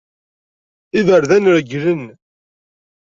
[0.99, 2.03] Iberdan regglen.